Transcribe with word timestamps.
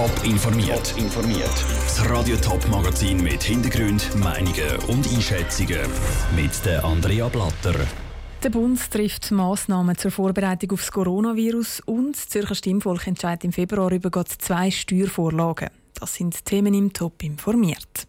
Top 0.00 0.24
informiert. 0.24 0.94
informiert. 0.96 1.64
Das 1.84 2.08
Radio 2.08 2.34
Top 2.36 2.66
Magazin 2.70 3.22
mit 3.22 3.42
Hintergrund, 3.42 4.08
Meinungen 4.16 4.78
und 4.88 5.06
Einschätzungen 5.06 5.80
mit 6.34 6.64
der 6.64 6.82
Andrea 6.82 7.28
Blatter. 7.28 7.74
Der 8.42 8.48
Bund 8.48 8.90
trifft 8.90 9.30
Massnahmen 9.30 9.98
zur 9.98 10.10
Vorbereitung 10.10 10.70
auf 10.70 10.80
das 10.80 10.92
Coronavirus 10.92 11.80
und 11.84 12.16
das 12.16 12.30
Zürcher 12.30 12.54
Stimmvolk 12.54 13.06
entscheidet 13.08 13.44
im 13.44 13.52
Februar 13.52 13.92
über 13.92 14.24
zwei 14.24 14.70
Steuervorlagen. 14.70 15.68
Das 15.92 16.14
sind 16.14 16.46
Themen 16.46 16.72
im 16.72 16.94
Top 16.94 17.22
informiert. 17.22 18.08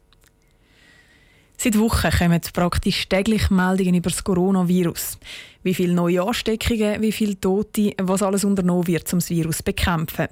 Seit 1.63 1.77
Wochen 1.77 2.09
kommen 2.09 2.41
praktisch 2.53 3.07
täglich 3.07 3.51
Meldungen 3.51 3.93
über 3.93 4.09
das 4.09 4.23
Coronavirus. 4.23 5.19
Wie 5.61 5.75
viele 5.75 5.93
neue 5.93 6.23
Ansteckungen, 6.23 6.99
wie 7.03 7.11
viele 7.11 7.39
Tote, 7.39 7.93
was 8.01 8.23
alles 8.23 8.43
unternommen 8.43 8.87
wird, 8.87 9.13
um 9.13 9.19
das 9.19 9.29
Virus 9.29 9.57
zu 9.57 9.65
bekämpfen. 9.65 10.27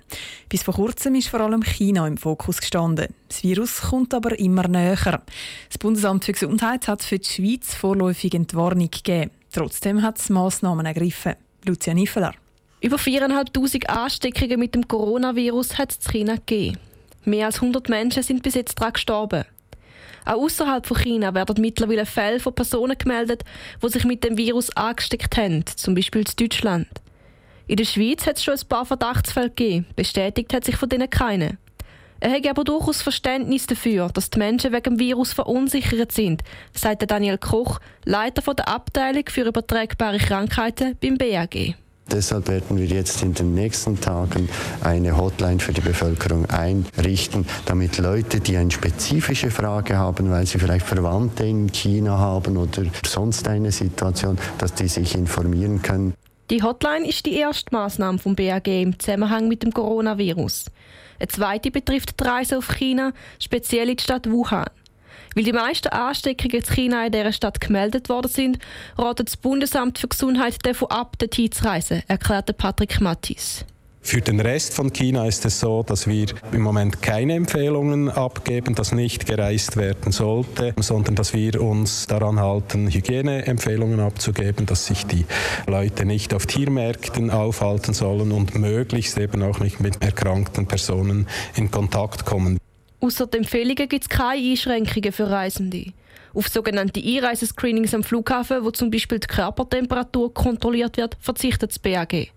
Bis 0.49 0.63
vor 0.63 0.73
kurzem 0.73 1.13
ist 1.13 1.27
vor 1.27 1.41
allem 1.41 1.61
China 1.61 2.07
im 2.07 2.17
Fokus 2.17 2.57
gestanden. 2.57 3.13
Das 3.27 3.43
Virus 3.43 3.79
kommt 3.79 4.15
aber 4.15 4.39
immer 4.39 4.67
näher. 4.67 5.21
Das 5.67 5.77
Bundesamt 5.77 6.25
für 6.25 6.31
Gesundheit 6.31 6.87
hat 6.87 7.03
für 7.03 7.19
die 7.19 7.29
Schweiz 7.29 7.75
vorläufig 7.75 8.33
Entwarnung 8.33 8.89
gegeben. 8.89 9.29
Trotzdem 9.51 10.01
hat 10.01 10.17
es 10.17 10.31
Massnahmen 10.31 10.87
ergriffen. 10.87 11.35
Lucia 11.63 11.93
Niffeler. 11.93 12.33
Über 12.81 12.97
4'500 12.97 13.85
Ansteckungen 13.85 14.59
mit 14.59 14.73
dem 14.73 14.87
Coronavirus 14.87 15.77
hat 15.77 15.91
es 15.91 15.97
in 16.07 16.11
China 16.11 16.35
gegeben. 16.37 16.79
Mehr 17.25 17.45
als 17.45 17.57
100 17.57 17.87
Menschen 17.87 18.23
sind 18.23 18.41
bis 18.41 18.55
jetzt 18.55 18.79
daran 18.79 18.93
gestorben. 18.93 19.45
Auch 20.25 20.43
außerhalb 20.43 20.85
von 20.85 20.97
China 20.97 21.33
werden 21.33 21.61
mittlerweile 21.61 22.05
Fälle 22.05 22.39
von 22.39 22.53
Personen 22.53 22.97
gemeldet, 22.97 23.43
die 23.83 23.89
sich 23.89 24.03
mit 24.05 24.23
dem 24.23 24.37
Virus 24.37 24.75
angesteckt 24.75 25.37
haben, 25.37 25.65
zum 25.75 25.95
Beispiel 25.95 26.21
in 26.21 26.35
Deutschland. 26.37 26.87
In 27.67 27.77
der 27.77 27.85
Schweiz 27.85 28.25
hat 28.25 28.37
es 28.37 28.43
schon 28.43 28.55
ein 28.55 28.67
paar 28.67 28.85
Verdachtsfälle 28.85 29.49
gegeben, 29.49 29.85
bestätigt 29.95 30.53
hat 30.53 30.65
sich 30.65 30.75
von 30.75 30.89
denen 30.89 31.09
keine. 31.09 31.57
Er 32.19 32.31
hat 32.31 32.47
aber 32.47 32.63
durchaus 32.63 33.01
Verständnis 33.01 33.65
dafür, 33.65 34.09
dass 34.09 34.29
die 34.29 34.39
Menschen 34.39 34.73
wegen 34.73 34.83
dem 34.83 34.99
Virus 34.99 35.31
verunsichert 35.31 36.11
sind, 36.11 36.43
sagt 36.73 37.09
Daniel 37.09 37.37
Koch, 37.37 37.79
Leiter 38.03 38.53
der 38.53 38.67
Abteilung 38.67 39.23
für 39.29 39.47
übertragbare 39.47 40.17
Krankheiten 40.17 40.97
beim 41.01 41.17
BAG. 41.17 41.75
Deshalb 42.11 42.47
werden 42.47 42.77
wir 42.77 42.85
jetzt 42.85 43.21
in 43.21 43.33
den 43.33 43.53
nächsten 43.53 43.99
Tagen 43.99 44.49
eine 44.83 45.15
Hotline 45.15 45.59
für 45.59 45.73
die 45.73 45.81
Bevölkerung 45.81 46.45
einrichten, 46.47 47.45
damit 47.65 47.97
Leute, 47.97 48.39
die 48.39 48.57
eine 48.57 48.71
spezifische 48.71 49.51
Frage 49.51 49.97
haben, 49.97 50.31
weil 50.31 50.45
sie 50.47 50.59
vielleicht 50.59 50.85
Verwandte 50.85 51.45
in 51.45 51.71
China 51.71 52.17
haben 52.17 52.57
oder 52.57 52.83
sonst 53.05 53.47
eine 53.47 53.71
Situation, 53.71 54.37
dass 54.57 54.73
die 54.73 54.87
sich 54.87 55.15
informieren 55.15 55.81
können. 55.81 56.13
Die 56.49 56.63
Hotline 56.63 57.07
ist 57.07 57.27
die 57.27 57.35
erste 57.35 57.73
Maßnahme 57.75 58.17
vom 58.17 58.35
BAG 58.35 58.67
im 58.67 58.97
Zusammenhang 58.97 59.47
mit 59.47 59.61
dem 59.61 59.71
Coronavirus. 59.71 60.65
Eine 61.19 61.27
zweite 61.27 61.69
betrifft 61.69 62.19
die 62.19 62.23
Reise 62.23 62.57
auf 62.57 62.69
China, 62.69 63.13
speziell 63.39 63.89
in 63.89 63.97
die 63.97 64.03
Stadt 64.03 64.29
Wuhan. 64.31 64.65
Weil 65.35 65.43
die 65.43 65.53
meisten 65.53 65.89
Ansteckungen 65.89 66.57
in 66.57 66.63
China 66.63 67.05
in 67.05 67.11
dieser 67.11 67.31
Stadt 67.31 67.61
gemeldet 67.61 68.09
worden 68.09 68.29
sind, 68.29 68.59
ratet 68.97 69.27
das 69.27 69.37
Bundesamt 69.37 69.99
für 69.99 70.07
Gesundheit 70.07 70.57
davon 70.63 70.89
ab, 70.89 71.17
dorthin 71.19 71.51
zu 71.51 71.63
reisen, 71.65 72.03
erklärte 72.07 72.53
Patrick 72.53 72.99
Mattis. 73.01 73.65
Für 74.01 74.21
den 74.21 74.39
Rest 74.39 74.73
von 74.73 74.91
China 74.91 75.27
ist 75.27 75.45
es 75.45 75.59
so, 75.59 75.83
dass 75.83 76.07
wir 76.07 76.27
im 76.51 76.61
Moment 76.61 77.01
keine 77.01 77.33
Empfehlungen 77.35 78.09
abgeben, 78.09 78.73
dass 78.73 78.91
nicht 78.91 79.27
gereist 79.27 79.77
werden 79.77 80.11
sollte, 80.11 80.73
sondern 80.79 81.15
dass 81.15 81.33
wir 81.33 81.61
uns 81.61 82.07
daran 82.07 82.39
halten, 82.39 82.89
Hygieneempfehlungen 82.89 83.99
abzugeben, 83.99 84.65
dass 84.65 84.87
sich 84.87 85.05
die 85.05 85.25
Leute 85.67 86.05
nicht 86.05 86.33
auf 86.33 86.47
Tiermärkten 86.47 87.29
aufhalten 87.29 87.93
sollen 87.93 88.31
und 88.31 88.55
möglichst 88.55 89.17
eben 89.17 89.43
auch 89.43 89.59
nicht 89.59 89.79
mit 89.79 90.01
erkrankten 90.01 90.65
Personen 90.65 91.27
in 91.55 91.69
Kontakt 91.69 92.25
kommen. 92.25 92.57
Außer 93.01 93.27
den 93.27 93.41
Empfehlungen 93.41 93.87
gibt 93.87 94.03
es 94.03 94.09
keine 94.09 94.41
Einschränkungen 94.41 95.11
für 95.11 95.29
Reisende. 95.29 95.93
Auf 96.33 96.47
sogenannte 96.47 97.01
Einreisescreenings 97.01 97.93
am 97.93 98.03
Flughafen, 98.03 98.63
wo 98.63 98.71
zum 98.71 98.91
Beispiel 98.91 99.19
die 99.19 99.27
Körpertemperatur 99.27 100.33
kontrolliert 100.33 100.97
wird, 100.97 101.17
verzichtet 101.19 101.71
das 101.71 101.79
BAG. 101.79 102.31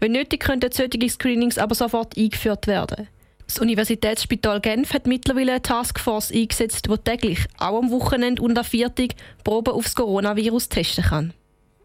Wenn 0.00 0.12
nötig, 0.12 0.40
könnten 0.40 0.72
solche 0.72 1.08
Screenings 1.08 1.58
aber 1.58 1.74
sofort 1.74 2.18
eingeführt 2.18 2.66
werden. 2.66 3.08
Das 3.46 3.58
Universitätsspital 3.58 4.60
Genf 4.60 4.92
hat 4.94 5.06
mittlerweile 5.06 5.52
eine 5.52 5.62
Taskforce 5.62 6.32
eingesetzt, 6.32 6.88
die 6.88 6.98
täglich, 6.98 7.46
auch 7.58 7.78
am 7.78 7.90
Wochenende 7.90 8.42
und 8.42 8.58
am 8.58 8.64
Viertag, 8.64 9.14
Proben 9.44 9.74
auf 9.74 9.84
das 9.84 9.94
Coronavirus 9.94 10.68
testen 10.68 11.04
kann. 11.04 11.34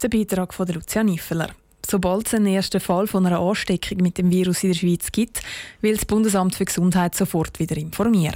Der 0.01 0.09
Beitrag 0.09 0.53
von 0.53 0.67
Lucia 0.67 1.03
Niffeler. 1.03 1.49
Sobald 1.89 2.27
es 2.27 2.33
einen 2.33 2.47
ersten 2.47 2.81
Fall 2.81 3.07
von 3.07 3.25
einer 3.25 3.39
Ansteckung 3.39 3.99
mit 4.01 4.17
dem 4.17 4.29
Virus 4.29 4.61
in 4.63 4.71
der 4.71 4.77
Schweiz 4.77 5.09
gibt, 5.09 5.41
will 5.79 5.95
das 5.95 6.05
Bundesamt 6.05 6.53
für 6.53 6.65
Gesundheit 6.65 7.15
sofort 7.15 7.59
wieder 7.59 7.77
informieren. 7.77 8.35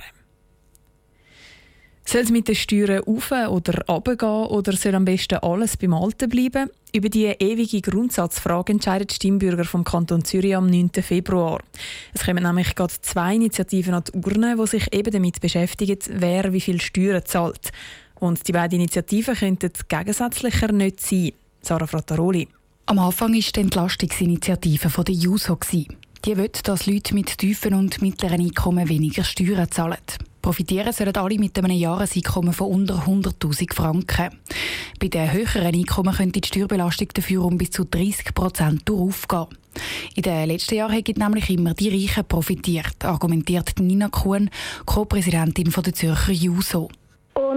Soll 2.06 2.22
es 2.22 2.32
mit 2.32 2.48
den 2.48 2.56
Steuern 2.56 3.04
auf 3.06 3.32
oder 3.32 3.86
runtergehen 3.88 4.48
oder 4.48 4.72
soll 4.74 4.96
am 4.96 5.04
besten 5.04 5.40
alles 5.40 5.76
beim 5.76 5.94
Alten 5.94 6.30
bleiben? 6.30 6.70
Über 6.94 7.10
diese 7.10 7.36
ewige 7.40 7.82
Grundsatzfrage 7.82 8.72
entscheidet 8.72 9.12
die 9.12 9.16
Stimmbürger 9.16 9.66
vom 9.66 9.84
Kanton 9.84 10.24
Zürich 10.24 10.56
am 10.56 10.68
9. 10.68 10.90
Februar. 11.02 11.60
Es 12.14 12.26
kommen 12.26 12.44
nämlich 12.44 12.74
gerade 12.74 12.94
zwei 13.02 13.36
Initiativen 13.36 13.94
an 13.94 14.04
die 14.06 14.18
Urne, 14.18 14.56
die 14.58 14.68
sich 14.68 14.94
eben 14.94 15.12
damit 15.12 15.42
beschäftigen, 15.42 16.00
wer 16.10 16.54
wie 16.54 16.62
viel 16.62 16.80
Steuern 16.80 17.26
zahlt. 17.26 17.72
Und 18.16 18.48
die 18.48 18.54
beiden 18.54 18.80
Initiativen 18.80 19.36
könnten 19.36 19.72
gegensätzlicher 19.90 20.72
nicht 20.72 21.02
sein. 21.02 21.34
Sarah 21.62 21.88
Frattaroli. 21.88 22.48
Am 22.92 23.00
Anfang 23.00 23.34
war 23.34 23.40
die 23.40 23.62
Entlastungsinitiative 23.62 24.90
von 24.90 25.06
der 25.06 25.16
JUSO. 25.16 25.58
Die 26.26 26.36
will, 26.36 26.52
dass 26.64 26.88
Leute 26.88 27.14
mit 27.14 27.38
tiefen 27.38 27.74
und 27.74 28.02
mittleren 28.02 28.42
Einkommen 28.42 28.90
weniger 28.90 29.24
Steuern 29.24 29.72
zahlen. 29.72 29.96
Profitieren 30.42 30.92
sollen 30.92 31.16
alle 31.16 31.40
mit 31.40 31.58
einem 31.58 31.72
Jahreseinkommen 31.72 32.52
von 32.52 32.68
unter 32.68 33.06
100.000 33.06 33.74
Franken. 33.74 34.38
Bei 35.00 35.08
den 35.08 35.32
höheren 35.32 35.74
Einkommen 35.74 36.14
könnte 36.14 36.42
die 36.42 36.48
Steuerbelastung 36.50 37.08
dafür 37.14 37.46
um 37.46 37.58
bis 37.58 37.72
zu 37.72 37.86
30 37.86 38.34
Prozent 38.34 38.92
aufgehen. 38.92 39.48
In 40.16 40.24
den 40.24 40.50
letzten 40.50 40.76
Jahren 40.76 40.96
haben 40.96 41.14
nämlich 41.16 41.50
immer 41.50 41.74
die 41.74 41.88
Reichen 41.88 42.26
profitiert, 42.26 43.06
argumentiert 43.06 43.80
Nina 43.80 44.10
Kuhn, 44.10 44.50
Co-Präsidentin 44.86 45.72
der 45.72 45.94
Zürcher 45.94 46.34
JUSO. 46.34 46.90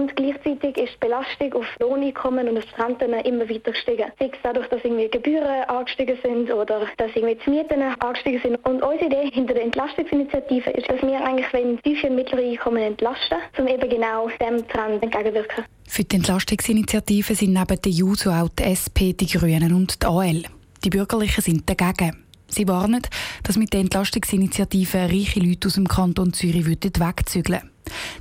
Und 0.05 0.15
gleichzeitig 0.15 0.77
ist 0.77 0.93
die 0.93 0.99
Belastung 0.99 1.53
auf 1.53 1.65
Lohneinkommen 1.79 2.47
und 2.47 2.55
das 2.55 2.65
Renten 2.77 3.11
immer 3.11 3.49
weiter 3.49 3.71
gestiegen. 3.71 4.11
Sei 4.19 4.27
es 4.27 4.37
dadurch, 4.43 4.67
dass 4.67 4.83
irgendwie 4.83 5.09
Gebühren 5.09 5.63
angestiegen 5.67 6.15
sind 6.21 6.51
oder 6.51 6.85
dass 6.97 7.09
irgendwie 7.15 7.35
die 7.43 7.49
Mieten 7.49 7.81
angestiegen 7.81 8.39
sind. 8.43 8.55
Und 8.67 8.83
unsere 8.83 9.07
Idee 9.07 9.31
hinter 9.33 9.55
der 9.55 9.63
Entlastungsinitiative 9.63 10.69
ist, 10.69 10.87
dass 10.87 11.01
wir 11.01 11.25
eigentlich 11.25 11.51
wollen, 11.51 11.81
tiefe 11.81 12.05
und 12.05 12.17
mittlere 12.17 12.43
Einkommen 12.43 12.83
entlasten, 12.83 13.39
um 13.57 13.67
eben 13.67 13.89
genau 13.89 14.29
dem 14.39 14.67
Trend 14.67 15.01
entgegenwirken. 15.01 15.65
Für 15.87 16.03
die 16.03 16.17
Entlastungsinitiative 16.17 17.33
sind 17.33 17.53
neben 17.53 17.81
der 17.81 17.91
JUSO 17.91 18.29
auch 18.29 18.49
die 18.49 18.63
SP, 18.69 19.13
die 19.13 19.25
Grünen 19.25 19.73
und 19.73 20.03
die 20.03 20.05
AL. 20.05 20.43
Die 20.83 20.91
Bürgerlichen 20.91 21.41
sind 21.41 21.67
dagegen. 21.67 22.23
Sie 22.47 22.67
warnen, 22.67 23.01
dass 23.41 23.57
mit 23.57 23.73
der 23.73 23.79
Entlastungsinitiative 23.79 24.99
reiche 24.99 25.39
Leute 25.39 25.67
aus 25.67 25.73
dem 25.73 25.87
Kanton 25.87 26.31
Zürich 26.31 26.67
wegzügeln 26.67 27.63
würden. 27.63 27.74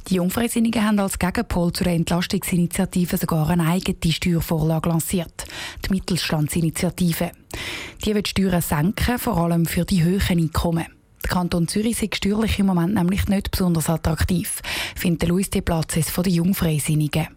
Die 0.09 0.17
Jungfreisinnigen 0.17 0.85
haben 0.85 0.99
als 0.99 1.19
Gegenpol 1.19 1.73
zu 1.73 1.85
der 1.85 1.95
Entlastungsinitiative 1.95 3.17
sogar 3.17 3.49
eine 3.49 3.67
eigene 3.67 4.13
Steuervorlage 4.13 4.89
lanciert, 4.89 5.45
die 5.85 5.95
Mittelstandsinitiative. 5.95 7.33
Die 8.05 8.15
wird 8.15 8.29
Steuern 8.29 8.61
senken, 8.61 9.19
vor 9.19 9.37
allem 9.39 9.67
für 9.67 9.85
die 9.85 10.05
hohen 10.05 10.39
Einkommen. 10.39 10.87
Der 11.23 11.31
Kanton 11.31 11.69
Zürich 11.69 12.03
ist 12.03 12.17
steuerlich 12.17 12.59
im 12.59 12.67
Moment 12.67 12.95
nämlich 12.95 13.29
nicht 13.29 13.51
besonders 13.51 13.89
attraktiv, 13.89 14.61
findet 14.95 15.29
Luis 15.29 15.49
de 15.49 15.63
Platzes 15.63 16.11
von 16.11 16.25
den 16.25 16.35
Jungfreisinnigen. 16.35 17.29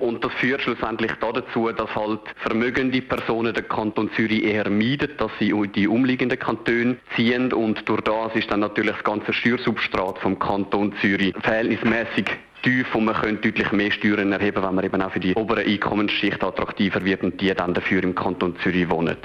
Und 0.00 0.24
das 0.24 0.32
führt 0.34 0.62
schlussendlich 0.62 1.12
dazu, 1.20 1.70
dass 1.72 1.94
halt 1.94 2.20
vermögende 2.36 3.00
Personen 3.02 3.54
den 3.54 3.68
Kanton 3.68 4.10
Zürich 4.14 4.44
eher 4.44 4.68
meiden, 4.70 5.16
dass 5.18 5.30
sie 5.38 5.50
in 5.50 5.72
die 5.72 5.88
umliegenden 5.88 6.38
Kantone 6.38 6.96
ziehen 7.14 7.52
und 7.52 7.88
durch 7.88 8.00
das 8.02 8.34
ist 8.34 8.50
dann 8.50 8.60
natürlich 8.60 8.92
das 8.92 9.04
ganze 9.04 9.32
Steuersubstrat 9.32 10.18
vom 10.18 10.38
Kanton 10.38 10.94
Zürich 11.00 11.34
verhältnismäßig 11.40 12.26
tief 12.62 12.94
und 12.94 13.04
man 13.04 13.14
könnte 13.14 13.50
deutlich 13.52 13.72
mehr 13.72 13.90
Steuern 13.90 14.32
erheben, 14.32 14.62
wenn 14.62 14.74
man 14.74 14.84
eben 14.84 15.02
auch 15.02 15.12
für 15.12 15.20
die 15.20 15.34
obere 15.34 15.60
Einkommensschicht 15.60 16.42
attraktiver 16.42 17.04
wird 17.04 17.22
und 17.22 17.40
die 17.40 17.54
dann 17.54 17.74
dafür 17.74 18.02
im 18.02 18.14
Kanton 18.14 18.56
Zürich 18.62 18.88
wohnen. 18.90 19.16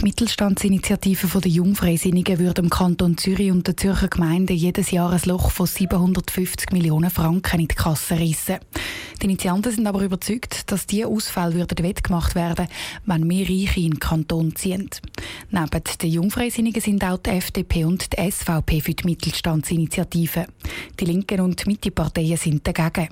Die 0.00 0.06
Mittelstandsinitiative 0.06 1.40
der 1.42 1.50
Jungfreisinnigen 1.50 2.38
würde 2.38 2.62
im 2.62 2.70
Kanton 2.70 3.18
Zürich 3.18 3.50
und 3.50 3.66
der 3.66 3.76
Zürcher 3.76 4.08
Gemeinde 4.08 4.54
jedes 4.54 4.92
Jahr 4.92 5.12
ein 5.12 5.20
Loch 5.26 5.50
von 5.50 5.66
750 5.66 6.72
Millionen 6.72 7.10
Franken 7.10 7.60
in 7.60 7.68
die 7.68 7.74
Kasse 7.74 8.18
reissen. 8.18 8.60
Die 9.20 9.26
Initianten 9.26 9.70
sind 9.70 9.86
aber 9.86 10.00
überzeugt, 10.00 10.72
dass 10.72 10.86
diese 10.86 11.06
Ausfälle 11.06 11.52
würden 11.52 11.84
wettgemacht 11.84 12.34
werden, 12.34 12.68
wenn 13.04 13.26
mehr 13.26 13.46
Reiche 13.46 13.80
in 13.80 13.90
den 13.90 14.00
Kanton 14.00 14.56
ziehen. 14.56 14.88
Neben 15.50 15.82
den 16.00 16.10
Jungfreisinnigen 16.10 16.80
sind 16.80 17.04
auch 17.04 17.18
die 17.18 17.30
FDP 17.30 17.84
und 17.84 18.10
die 18.10 18.30
SVP 18.30 18.80
für 18.80 18.94
die 18.94 19.04
Mittelstandsinitiative. 19.04 20.46
Die 20.98 21.04
Linken 21.04 21.40
und 21.40 21.66
Mitteparteien 21.66 22.38
sind 22.38 22.66
dagegen. 22.66 23.10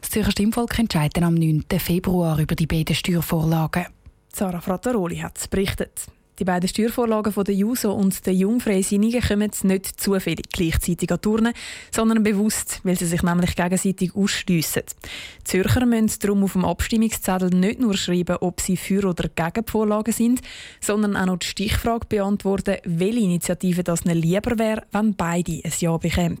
Das 0.00 0.10
Zürcher 0.10 0.32
Stimmvolk 0.32 0.76
entscheidet 0.76 1.22
am 1.22 1.34
9. 1.34 1.66
Februar 1.78 2.40
über 2.40 2.56
die 2.56 2.66
beiden 2.66 2.96
Steuervorlagen. 2.96 3.86
Sarah 4.36 4.60
Frattaroli 4.60 5.16
hat 5.16 5.38
es 5.38 5.48
berichtet. 5.48 6.08
Die 6.38 6.44
beiden 6.44 6.68
Steuervorlagen 6.68 7.32
von 7.32 7.44
der 7.44 7.54
JUSO 7.54 7.90
und 7.90 8.26
der 8.26 8.34
Jungfreisinnigen 8.34 9.22
kommen 9.22 9.50
nicht 9.62 9.98
zufällig 9.98 10.50
gleichzeitig 10.52 11.10
an 11.10 11.22
Turnen, 11.22 11.54
sondern 11.90 12.22
bewusst, 12.22 12.82
weil 12.84 12.98
sie 12.98 13.06
sich 13.06 13.22
nämlich 13.22 13.56
gegenseitig 13.56 14.14
ausschliessen. 14.14 14.82
Die 15.40 15.44
Zürcher 15.44 15.86
müssen 15.86 16.18
darum 16.20 16.44
auf 16.44 16.52
dem 16.52 16.66
Abstimmungszettel 16.66 17.48
nicht 17.48 17.80
nur 17.80 17.96
schreiben, 17.96 18.36
ob 18.42 18.60
sie 18.60 18.76
für 18.76 19.08
oder 19.08 19.30
gegen 19.34 19.64
die 19.64 19.70
Vorlagen 19.70 20.12
sind, 20.12 20.42
sondern 20.82 21.16
auch 21.16 21.24
noch 21.24 21.38
die 21.38 21.46
Stichfrage 21.46 22.06
beantworten, 22.06 22.76
welche 22.84 23.20
Initiative 23.20 23.84
das 23.84 24.04
ihnen 24.04 24.18
lieber 24.18 24.58
wäre, 24.58 24.82
wenn 24.92 25.16
beide 25.16 25.62
ein 25.64 25.72
Ja 25.78 25.96
bekämen. 25.96 26.40